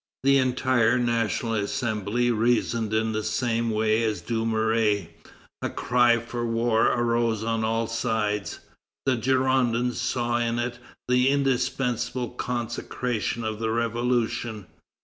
The 0.23 0.39
entire 0.39 0.97
National 0.97 1.53
Assembly 1.53 2.31
reasoned 2.31 2.91
in 2.91 3.11
the 3.11 3.21
same 3.23 3.69
way 3.69 4.01
as 4.03 4.23
Dumouriez. 4.23 5.09
A 5.61 5.69
cry 5.69 6.17
for 6.17 6.43
war 6.43 6.87
arose 6.87 7.43
on 7.43 7.63
all 7.63 7.85
sides. 7.85 8.61
The 9.05 9.15
Girondins 9.17 10.01
saw 10.01 10.39
in 10.39 10.57
it 10.57 10.79
the 11.07 11.29
indispensable 11.29 12.31
consecration 12.31 13.43
of 13.43 13.59
the 13.59 13.69
Revolution. 13.69 14.65